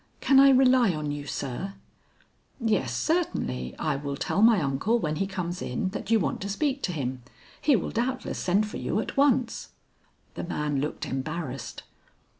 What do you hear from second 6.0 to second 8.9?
you want to speak to him. He will doubtless send for